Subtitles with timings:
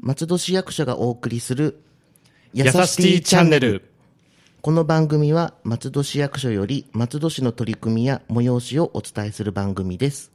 [0.00, 1.80] 松戸市役所がお送りする
[2.52, 3.90] やさしティチャンネル。
[4.60, 10.32] この番組は松戸市役所より松戸市の取り組みや催しをお伝えする番組です。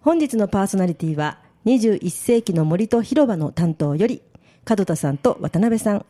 [0.00, 4.22] 本日のパーソナリティは21世紀の森と広場の担当より
[4.66, 6.06] 門田さんと渡辺さん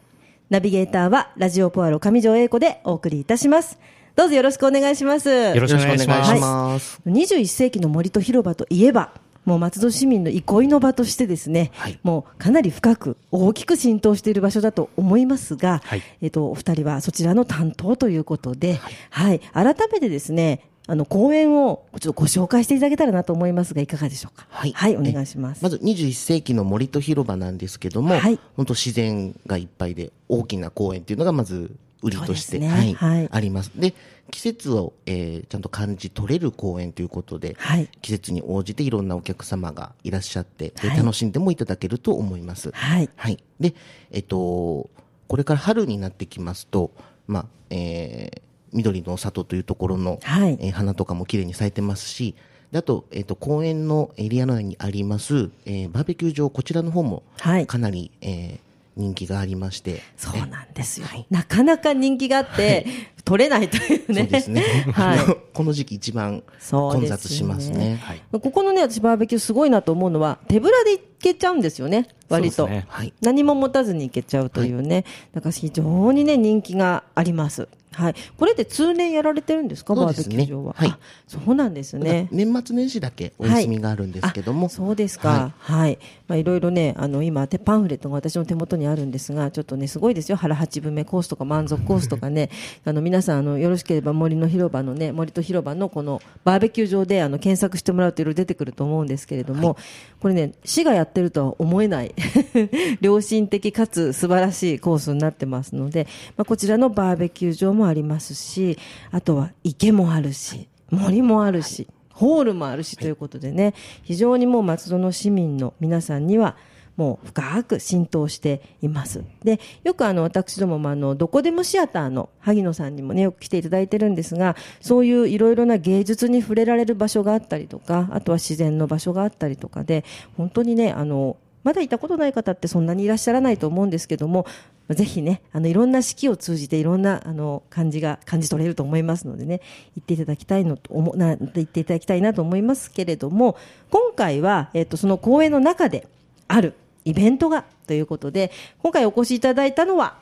[0.53, 3.79] ナビゲーターはラジオポアロ上条英子でお送りいたします。
[4.15, 5.31] どうぞよろしくお願いします。
[5.31, 6.29] よろしくお願いします。
[6.29, 6.39] よろしくお願い。
[6.39, 7.01] します。
[7.07, 9.15] 21世紀の森と広場といえば
[9.47, 11.99] もう松戸市民の憩いの場としてですね、はい。
[12.03, 16.03] もうかなり深く大きく浸透している場所だと思いますが、はい。
[16.21, 24.47] えっと、お二人はそちらの担当ということで、はい、改めてですね、あの、講演をちょっとご紹介していただけたらなと思いますが、いかがでしょうか？
[24.51, 25.63] はいお願いします。
[25.63, 31.71] まず21世紀の森と広場なんですけども、はい本当自然がいっぱいで大きな公園っていうのがまず
[32.03, 33.71] 売りとして、ねはいはいあります。
[33.77, 33.95] で、
[34.33, 42.73] 季節を、えーちゃんと感じ取れる公園ということで、はい季節に応じていろんなお客様がいらっしゃって、ではい楽しんでもいただけると思います。
[42.73, 43.09] はい。
[43.15, 43.39] はい。
[43.61, 43.75] で、
[44.11, 44.91] えっと、
[45.29, 46.91] これから春になってきますと、
[47.29, 48.43] まあ、えー
[48.73, 50.59] 緑の里というところの、はい。
[50.61, 52.35] えー花とかも綺麗に咲いてますし、
[52.71, 57.67] であと、えっと、公園のエリア内にあります、えーバーベキュー場、こちらの方も、はい。
[57.67, 61.07] かなり、えー人気がありまして、そうなんですよ。
[61.31, 62.85] なかなか人気があって、
[63.25, 64.23] 取れないというね。
[64.23, 64.63] そうですね。
[64.93, 65.19] はい。
[65.55, 67.99] この時期一番混雑しますね。
[68.03, 68.23] はい。
[68.33, 72.67] ここのね、私バーベキューすごいなと思うのは、手ぶらで行けちゃうんですよね、割と。
[72.67, 73.13] ねはい。
[73.21, 75.05] 何も持たずに行けちゃうというね。
[75.33, 77.69] だから非常にね、人気があります。
[77.93, 78.15] はい。
[78.37, 80.73] これで通年やられてるんですか、すねベキュー場は？
[80.77, 82.29] はいあそうなんですね。
[82.31, 85.53] 年末年始だけお休みがあるんですけども、あそうですか。
[85.59, 85.99] ははい。
[86.29, 90.37] まあ、いろいろね、あの、今、てパンフレットが私の手元にあるんですが、ちょっとね、すごいですよ。
[90.37, 92.51] 腹八分目コースとか満足コースとかね、
[92.85, 99.77] あの、皆さん、あの、よろしければ森の広場のね、森と広場のこのバーベキュー場で、あの、検索してもらうといろいろ出てくると思うんですけれども、
[100.21, 102.15] これね、市がやってるとは思えない、
[103.03, 106.07] 良心的かつ素晴らしいコースになってますので、
[106.39, 108.79] まあ、こちらのバーベキュー場もありますし、
[109.11, 116.57] あとは池もあるし、森もあるし、ホールもあるしということでね、非常にもう松戸の市民の皆さんには、
[116.97, 119.25] もう深く浸透しています。
[119.43, 130.05] で、よくあの、私どももあの、どこでもシアターの萩野さんにもね、よく来ていただいてるんですが、そういういろいろな芸術に触れられる場所があったりとか、あとは自然の場所があったりとかで、
[130.37, 134.47] 本当にね、あの、まだ行ったことない方ってそんなにいらっしゃらないと思うんですけども、
[134.89, 139.61] ぜひね、あの、いろんな四季を通じていろんな、あの、感じが、感じ取れると思いますのでね、
[139.95, 143.57] 行っていただきたいのと思、な、行っていただきたいなと思いますけれども、
[143.91, 146.09] 今回は、えっ、と、その公演の中で
[146.49, 146.75] ある
[147.05, 150.17] イベントが、ということで、今回お越しいただいたのは、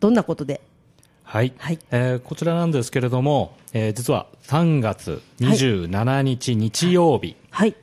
[0.00, 0.60] どんなことで？
[1.24, 1.52] はい。
[1.58, 7.74] はいえーこちらなんですけれども、えー実は3月27日日曜日、はい。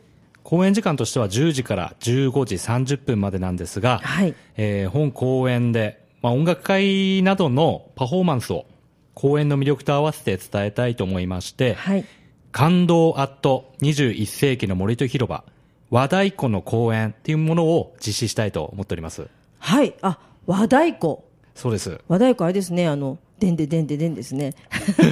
[0.43, 8.65] 公演時間としては10時から15時30分までなんですが、はいえー本公演で、まあ、音楽会などのパフォーマンスを
[9.13, 12.05] 公演の魅力と合わせて伝えたいと思いまして、はい。
[12.51, 15.43] 感動アット21世紀の森と広場
[15.89, 19.27] 和太鼓の公演っていうものを実施したいと思っております。
[19.59, 19.95] はい。
[20.01, 21.19] あ、和太鼓。
[21.55, 21.99] そうです。
[22.07, 24.53] 和太鼓あれですね、あの、でんででんででんですね。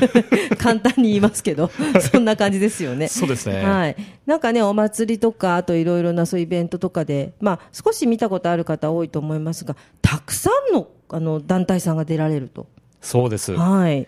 [0.59, 1.71] 簡単に言いますけど、
[2.11, 3.07] そんな感じですよね。
[3.07, 3.95] そうですねはい。
[4.25, 12.67] なんかね、お祭りとか、あといろいろなそういうイベントとかで、まあ、少し見たことある方多いと思いますが、たくさんの、あの、団体さんが出られると。
[13.01, 13.53] そうです。
[13.53, 14.07] はい。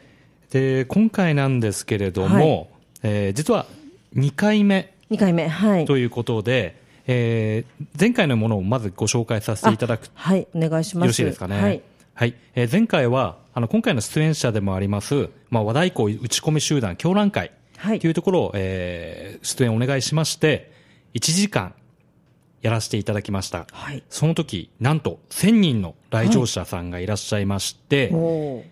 [0.51, 2.69] で、今回なんですけれども、
[3.01, 3.65] えー実は
[4.15, 5.47] 2回目2回目。
[5.47, 5.85] はい。
[5.85, 10.47] ということで、えー前回のものをまずご紹介させていただくあはい。
[10.53, 11.05] お願いします。
[11.05, 11.61] よろしいですかね？
[11.61, 11.81] はい。
[12.13, 12.35] はい。
[12.55, 20.71] えー前回は、あの、今回の出演者でもあります、まあ、和太鼓打ち込み集団狂乱会はいというところを、えー出演お願いしまして、
[21.15, 21.73] 1時間
[22.61, 23.65] やらせていただきました。
[23.71, 24.03] はい。
[24.09, 28.63] その時、なんと1000人の来場者さんがいらっしゃいまして、おー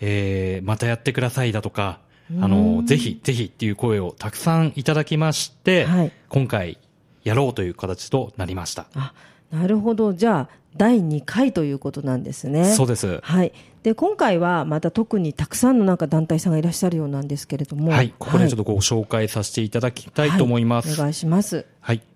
[0.00, 2.00] えーまたやってくださいだとか、
[2.40, 6.78] あの、ぜひ、ぜひっていう声をたくさんいただきまして、はい今回
[7.24, 8.86] やろうという形となりました。
[8.94, 9.12] あ、
[9.50, 10.12] なるほど。
[10.12, 12.72] じゃあ、第2回ということなんですね。
[12.72, 13.20] そうです。
[13.22, 13.52] はい。
[13.82, 17.90] で、今回はまた特にたくさんのなんか団体さんがいらっしゃるようなんですけれども。
[17.90, 18.12] はい。
[18.18, 20.88] ここでちょっととご紹介させていただきたいと思います。
[20.88, 20.96] はい。
[20.96, 21.66] お願いします。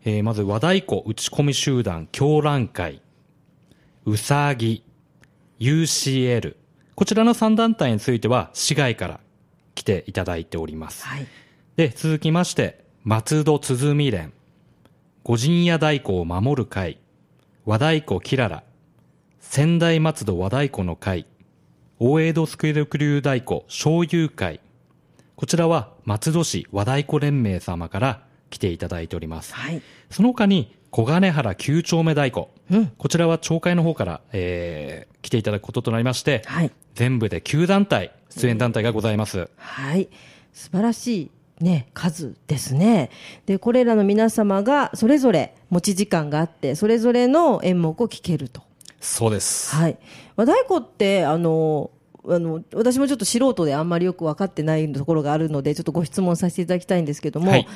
[0.04, 3.00] えーまず、和太鼓打ち込み集団狂乱会、
[4.04, 4.84] うさぎ、
[5.58, 6.56] UCL。
[6.94, 9.20] こちらの3団体については、市外から
[9.74, 11.06] 来ていただいております。
[11.06, 11.26] はい。
[11.76, 14.32] で、続きまして、松戸鼓連、
[15.22, 16.98] 五神屋太鼓を守る会、
[17.64, 18.62] 和太鼓キララ、
[19.38, 21.26] 仙台松戸和太鼓の会、
[21.98, 24.60] 大江戸スクエルクリュー太鼓小友会、
[25.36, 29.54] こちらは松戸市和太鼓連盟様から来ていただいております。
[29.54, 29.80] はい。
[30.10, 32.48] その他に、小金原九丁目太鼓。
[32.70, 32.86] うん。
[32.98, 36.72] こちらは町会の方から、えー、来ていただくこととなりまして、はい。
[36.94, 39.48] 全部で9団体、出演団体がございます。
[39.56, 40.08] はい。
[40.52, 41.30] 素晴らしい
[41.60, 43.10] ね、数ですね。
[43.46, 48.62] で、これらの皆様がそれぞれ持ち時間があって、それぞれの演目を聴けると。
[49.00, 49.74] そうです。
[49.74, 49.98] はい。
[50.36, 51.90] 和太鼓って、あの、
[52.28, 57.66] あの、私もちょっと素人であんまりよく分かってないところがあるので、ちょっとご質問させていただきたいんですけども、はい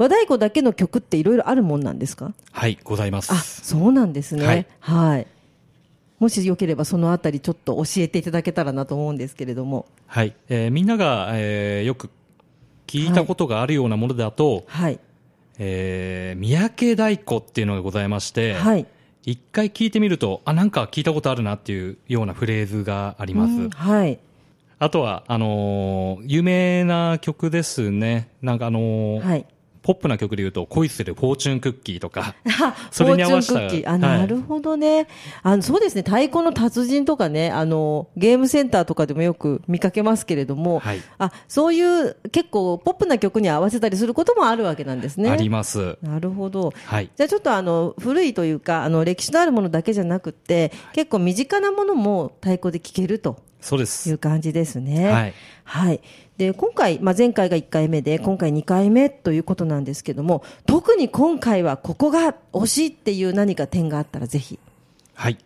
[0.00, 2.32] 和太鼓だけの曲っていろいろあるもんなんですか？
[2.52, 3.60] はい、ございまあ、す。
[3.66, 4.46] そうなんですね。
[4.46, 5.26] はいはい。
[6.18, 9.84] もしよければそのあたりちょっと教えていただけたらなと思うんですけれども。
[10.06, 10.34] はい。
[10.48, 12.08] えーみんなが、えーよく
[12.86, 14.98] 聞いたことがあるようなものだと、はい。
[15.58, 18.86] えー三宅太鼓っていうのがございまして、はい。
[19.24, 23.52] 一回聞いてみると、あ、なんか聞いたことあるなっていうようなフレーズがあります。
[23.52, 24.18] うんはい。
[24.78, 28.30] あとは、あのー有名な曲ですね。
[28.40, 29.44] なんかあのーはい。
[29.82, 35.06] ポップな曲で言うと、恋するフォーチュンクッキーとか、 あ それに合わせたあ、はいなるほどね。
[35.42, 36.02] あの、そうですね。
[36.02, 45.30] 太鼓の達人とかね、あの、ゲームセンターとかでもよく見かけますけれども、はいあ、そういう結構ポップな曲に合わせたりすることもあるわけなんですね。
[45.30, 45.96] あります。
[46.02, 46.72] なるほど。
[46.84, 47.10] はい。
[47.16, 54.18] じゃあちょっとあの、古いというか、あの、歴史のあるものだけじゃなくて、結構身近なものも太鼓で聴けるといそうですう。
[54.18, 55.10] 感じですね。
[55.10, 55.34] はい。
[55.64, 56.00] はい。
[56.40, 64.58] で、今回、まあ、前回が1回目で、今回2回目ということなんですけども、特に今回はここが惜しいっていう何か点があったらぜひ。
[65.12, 65.36] はい。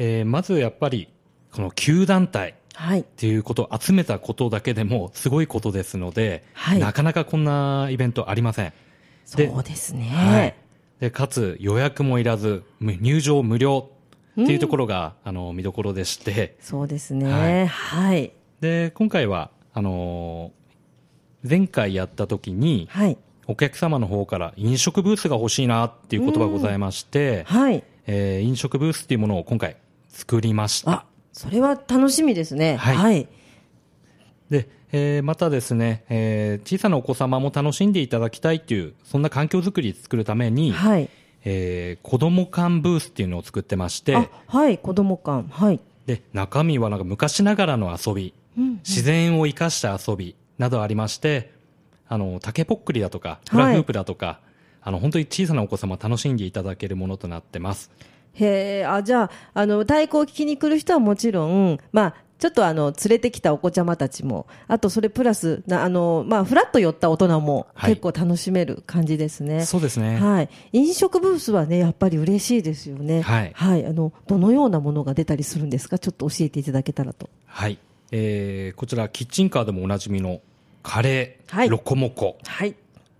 [0.00, 1.08] えーまずやっぱり、
[1.52, 2.56] この9団体。
[2.74, 3.02] はい。
[3.02, 8.72] っていうことを集めたことだけでもすごいことですので、はいなかなかこんなイベントありません。
[9.24, 10.08] そうですね。
[10.08, 10.56] はい。
[10.98, 13.88] で、かつ予約もいらず、む入場無料
[14.32, 17.30] っていうところが、あの、見どころでして、そうですね。
[17.30, 18.32] はいはい。
[18.60, 20.60] で、今回は、あのー
[21.48, 23.16] 前回やった時に、はい。
[23.46, 27.82] お客様の方から飲食ブースが欲しいなっていう言葉がございまして、はい。
[28.06, 29.76] えー飲食ブースっていうものを今回
[30.10, 30.90] 作りました。
[30.90, 32.76] あ、それは楽しみですね。
[32.76, 33.28] はいはい。
[34.50, 41.08] で、えーまたですね、えー小さなお子様も楽しんでいただきたいっていう、そんな環境づくり作るために、はい。
[41.44, 44.76] えー子供館ブースっていうのを作ってましてあ、、はい。
[44.76, 45.48] 子供館。
[45.50, 45.80] はい。
[46.04, 48.39] で、中身はなんか昔ながらの遊び、うん。
[48.86, 51.52] 自然を生かした遊びなどありまして、
[52.08, 54.40] あの、竹ぽっくりだとか、フラフープだとか、
[54.82, 57.90] あの、本当に小さなお子様楽しんでいただけるものとなってます。
[58.34, 69.66] へえ、あ、じゃあ、あの、太鼓を聞きに来る人はもちろん、まあ、ちょっとあの、連れてきたお子ちゃまたちも、あとそれプラス、なあの、まあ、フラッと寄った大人もはい結構楽しめる感じですね。
[69.66, 70.18] そうですね。
[70.18, 70.48] はい。
[70.72, 73.20] 飲食ブースはね、やっぱり嬉しいですよね。
[73.20, 73.84] はいはい。
[73.84, 75.98] あの、どのようなものが出たりするんですか？
[75.98, 77.28] ちょっと教えていただけたらと。
[77.44, 77.76] はい。
[78.12, 80.40] えーこちら、キッチンカーでもおなじみの
[80.82, 82.74] カレー、はいロコモコはい。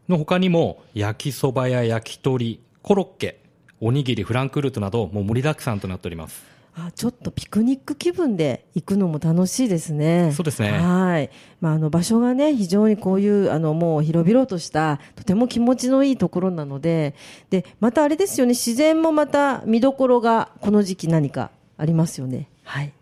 [0.09, 3.41] の他にも、焼きそばや焼き鳥、コロッケ、
[3.81, 6.45] おにぎり、フランクフルトなど、もう盛りだくさんとなっております。
[6.75, 10.33] あちょっとピクニック気分で行くのも楽しいですね。
[10.33, 11.31] そうですねはい。
[11.61, 17.15] まあ、あの、場所がね、非常にこういう、あの、もう広々とした、とても気持ちのいいところなので、
[17.51, 22.49] で、またあれですよね、自然もまた見どころが、この時期何かありますよね。
[22.65, 22.93] はい。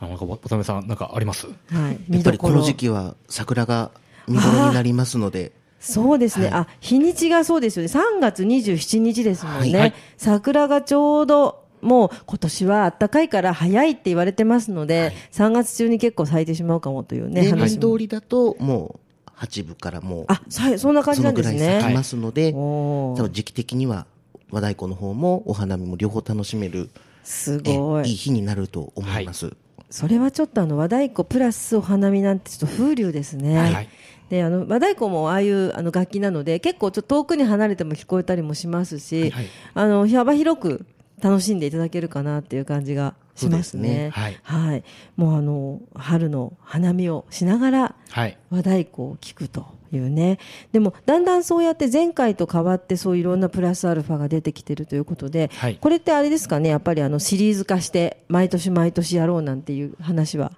[0.00, 1.46] あなんか、渡辺さん、なんかあります？
[1.46, 1.52] は
[1.90, 2.00] い。
[2.08, 2.20] や。
[2.20, 3.90] っぱりこの時期は桜が
[4.26, 6.54] 見頃になりますので、そうですね、はい。
[6.54, 9.72] あ日にちがそうですよね、3月27日ですもんね、はい。
[9.72, 21.70] はい桜がちょうどもう今年は暖かいから早いって言われてますので、3月中に結構咲いてしまうかもというね、例話通りだともう八分からもうあさそんな感じそのぐなんですね。
[21.70, 24.06] らい咲きますので、多分時期的には
[24.50, 26.90] 和太鼓の方もお花見も両方楽しめる
[27.22, 28.08] すえごい。
[28.08, 29.54] いい日になると思います。
[29.90, 33.56] それはちょっとあの和太鼓プラスお花見なんてちょっと風流ですね。
[33.58, 33.88] はい
[34.28, 40.86] であの和太鼓もああいうあの楽器なので結構ちょっと遠くに離れても聞こえたりもしますし、はいあの幅広く
[41.20, 43.88] 楽しんでいただけるかなっていう感じがしますね。
[43.88, 44.84] すねはいはい。
[45.16, 48.36] もうあの春の花見をしながらはい。
[48.50, 50.38] 和太鼓を聞くというね。
[50.72, 60.52] でも、だんだんそうやって前回と変わってそういろんなプラスアルファが出てきてるということで、はいこれってあれですかね、やっぱりあのシリーズ化して毎年毎年やろうなんていう話は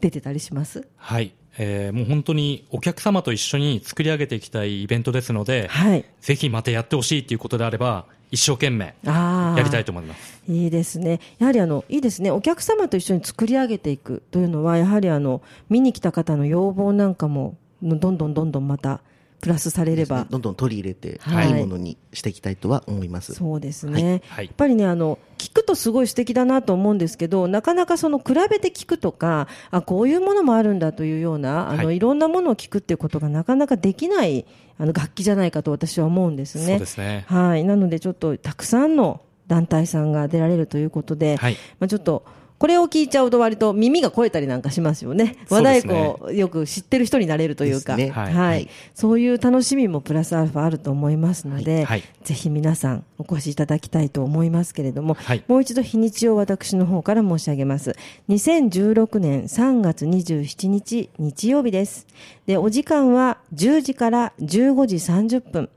[0.00, 0.86] 出てたりします？
[0.96, 1.32] はい。
[1.60, 6.04] えーもう本当にお客様と一緒に作り上げていきたいイベントですので、はい。
[6.20, 8.94] ぜひまたやってほしいということであれば、一生懸命。
[9.02, 10.40] やりたいと思います。
[10.46, 11.18] いいですね。
[11.38, 12.30] やはりあの、いいですね。
[12.30, 19.00] お客様と一緒に作り上げていくというのは、やはりあの、見に来た方の要望なんかも、どんどんどんどんまた
[19.40, 21.48] プラスされれば、どんどん取り入れて、はい。
[21.48, 23.34] いいものにしていきたいとは思います。
[23.34, 24.46] そうですね、はい。
[24.46, 31.96] やっぱりねあの聞くとすごい素敵だなと思うんですけどなかなかその比べて聞くとかあこういうものもあるんだというようなあの、はい。
[31.96, 34.44] い、ろんなものを聞くっていうことがなかなかできない
[34.76, 36.64] あの楽器じゃないかと私は思うんですね。
[36.64, 37.24] そうですね。
[37.28, 41.56] はい、なのでちょっとたくさんの団体さんが出られるということで、はい。
[41.78, 42.24] まあ、ちょっと
[42.58, 45.36] これを聞いちゃうと割と耳が肥えたりなんかしますよね。
[45.48, 48.10] 和太鼓をよく知ってる人になれるというか、ね。
[48.10, 48.68] はい、はい。
[48.94, 52.02] そういう楽しみもプラスアルファあると思いますので、はい。
[52.24, 55.44] ぜひ皆さんお越しいただきたいと思いますけれども、はい。
[55.46, 57.94] もう一度日にちを私の方から申し上げます。
[58.28, 62.06] 2016年3月27日日曜日です。
[62.46, 65.70] で、お時間は10時から15時30分。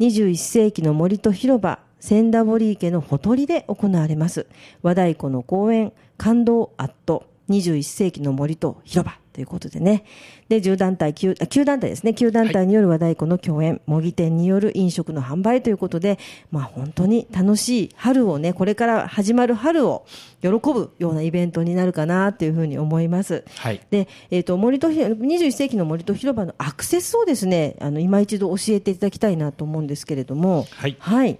[0.00, 4.46] 21世紀の森と広場、千田堀池のほとりで行われます。
[4.82, 10.04] 和太鼓の公演、感動アット、21世紀の森と広場ということでね。
[10.48, 12.12] で、10団体、9, あ9団体ですね。
[12.12, 16.18] 9団体による和太鼓の共演、模擬店による飲食の販売ということで、
[16.50, 20.04] まあ本当に楽しい春をね、これから始まる春を
[20.42, 23.44] 喜ぶようなイベントになるかなというふうに思います。
[23.56, 23.80] はい。
[23.90, 31.38] で、えっ、と、森とひ、21世紀の森と広場のアクセスをですね、あの、今一度教えていただきたいなと思うんですけれども、はいはい。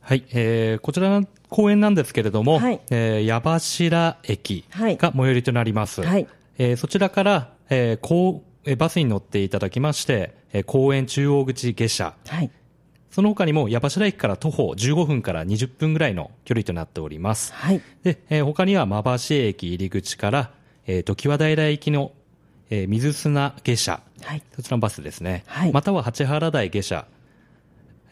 [0.00, 6.02] はい、えーこちらの公園なんですけれども、はいえー矢柱駅はいが最寄りとなります。
[6.02, 6.26] はい
[6.58, 12.50] えーそちらから、えーこうえーバスに乗っていただきまして、えー公園中央口下車、はい。
[13.10, 17.52] その他にも矢柱駅から徒歩15分から20分ぐらいの距離となっております。
[17.52, 17.82] はい。
[18.04, 20.50] で、えー他には馬橋駅入り口から、
[20.86, 22.12] えー、時和平行きの、
[22.70, 24.42] えー水砂下車、はい。
[24.54, 25.42] そちらのバスですね。
[25.46, 27.06] はいまたは八原台下車。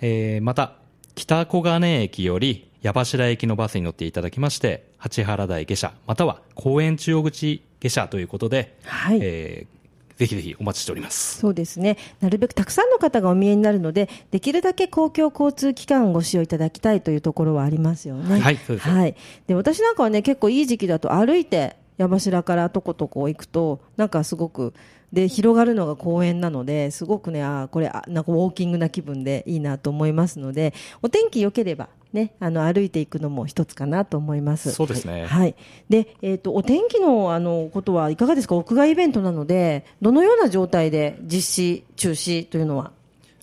[0.01, 0.75] えーまた、
[1.19, 9.79] 北小金駅より矢柱駅のバスに乗っていただきまして、八原台下車、または公園中央口下車ということで、はいえー
[10.19, 11.39] ぜひぜひお待ちしております。
[11.39, 11.97] そうですね。
[12.21, 18.41] なるべくたくさんの方がお見えになるので、できるだけ公共交通機関をご使用いただきたいというところはありますよね。
[18.41, 19.15] はいそうですはい。
[19.47, 24.75] で、私なんかはね、結構いい時期だと歩いて、矢柱からとことこ行くと、なんかすごく、
[25.13, 34.73] で、広がるのが公園なので、すごくね、あーこれ、あなんかウォーキングな気分でいいなと思いますので、お天気良ければ、ね、あの、歩いていくのも一つかなと思います。
[34.73, 35.27] そうですね。
[35.27, 35.55] はい。
[35.89, 38.55] で、えっ、と、お天気の、あの、ことはいかがですか？
[38.55, 42.93] 屋外イベントなので、どのような状態で実施、中止というのは？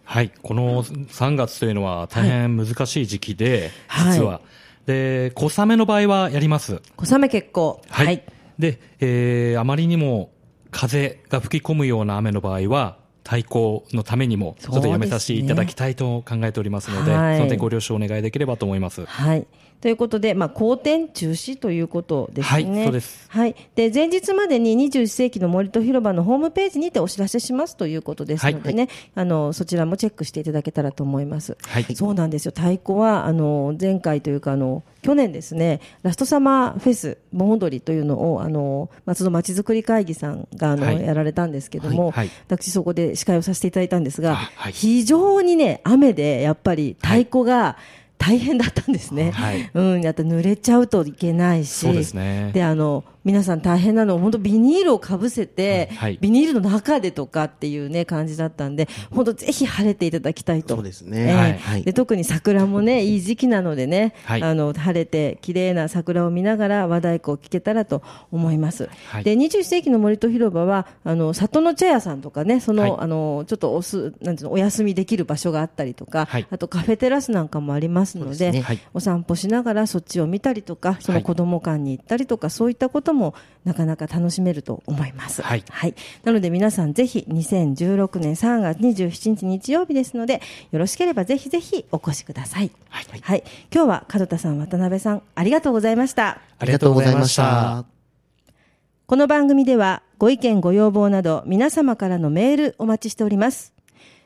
[0.03, 4.39] はい、この3月というのは大変難しい時期で、はい実は。
[4.85, 6.79] で、小雨の場合はやります。
[6.95, 7.81] 小雨結構。
[7.89, 8.23] はい。
[8.59, 10.29] で、えーあまりにも
[10.75, 19.03] 風が吹き込むような雨の場合は、対抗のためにも、ちょっとやめさせていただきたいと考えておりますので、はいその点ご了承お願いできればと思います。
[19.03, 19.47] はい。
[19.81, 22.69] ということで、まあ、好転中止ということですね。
[22.71, 23.25] はいそうです。
[23.29, 23.55] はい。
[23.75, 31.57] で、前日までに21世紀の森と広場のホームページにてお知らせしますということですのでね、あの、そちらもチェックしていただけたらと思います。
[31.67, 32.53] はいそうなんですよ。
[32.55, 44.71] 太鼓は、あの、前回というか、あの、去年ですね、ラストサマーフェス、盆踊りというのを、あの、松戸まちづくり会議さんが、あの、はいやられたんですけども、はいはい私そこで司会をさせていただいたんですが、あはい。
[44.71, 47.77] 非常にね、雨で、やっぱり太鼓が
[48.17, 49.31] 大変だったんですね。
[49.31, 49.69] はい。
[49.73, 52.51] うん、やっぱ濡れちゃうといけないし、ですね。
[52.53, 60.75] で、あの、皆さん大変なのは、本当ビニールをかぶせて、はいビニールの中でとかっていうね、感じだったんで、本当ぜひ晴れていただきたいと。
[60.75, 61.21] そうですね。
[61.21, 61.33] ええ。
[61.33, 61.83] はいはい。
[61.83, 64.43] で特に桜もね、いい時期なのでね、はい。
[64.43, 68.89] あの、晴れて綺麗な桜を見ながら和太鼓を聴けたらと思います。
[69.07, 69.23] はい。
[69.23, 72.95] で、21世紀の森と広場は、あの、里の茶屋さんとかね、その、はい。
[72.99, 76.47] あの、ちょっとおす、なんていうの、お休みできる場所があったりとか、はい。
[76.51, 78.61] あとカフェテラスなんかもありますので、ね。
[78.61, 78.79] はい。
[78.93, 83.14] お散歩しながらそっちを見たりとか、その子供館に行ったりとか、そういったことも
[83.63, 85.41] なかなか楽しめると思います。
[85.41, 85.63] はい
[86.23, 90.41] なので皆さんぜひ2016年3月27日日曜日ですので、
[90.71, 92.71] よろしければぜひぜひお越しください。
[92.89, 93.01] は
[93.35, 93.43] い
[93.73, 96.39] 今日は門田さん、渡辺さん、ありがとうございました。
[96.59, 97.85] ありがとうございました。
[99.07, 103.73] この番組ではご意見ご要望など皆様からのメールお待ちしております。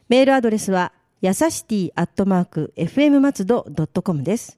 [0.07, 4.57] メールアドレスはやさしティアットマーク FM 松戸ドットコムです。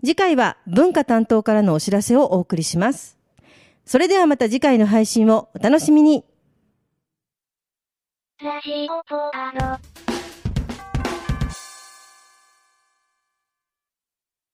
[0.00, 3.17] 次回は文化担当からのお知らせをお送りします。
[3.88, 6.22] それではまた次回の配信をお楽しみに。
[8.38, 10.07] ラジオポアロ。